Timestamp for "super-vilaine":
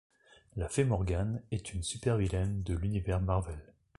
1.83-2.63